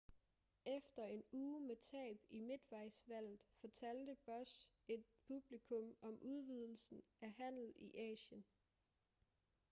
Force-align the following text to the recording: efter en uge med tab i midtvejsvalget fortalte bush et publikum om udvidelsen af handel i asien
efter 0.65 1.03
en 1.03 1.23
uge 1.31 1.59
med 1.61 1.75
tab 1.81 2.17
i 2.29 2.39
midtvejsvalget 2.39 3.39
fortalte 3.59 4.15
bush 4.25 4.67
et 4.87 5.03
publikum 5.27 5.95
om 6.01 6.17
udvidelsen 6.21 7.01
af 7.21 7.31
handel 7.31 7.73
i 7.75 7.97
asien 7.99 8.45